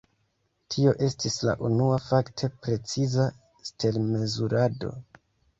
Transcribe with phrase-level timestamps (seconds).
[0.75, 3.29] Tio estis la unua fakte preciza
[3.71, 4.91] stel-mezurado.